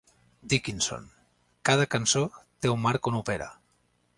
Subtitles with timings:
[0.53, 1.03] Dickinson:
[1.71, 2.25] Cada cançó
[2.65, 3.53] té un marc on opera.